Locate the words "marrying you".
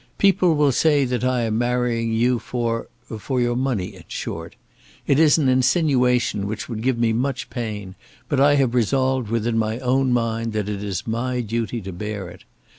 1.59-2.39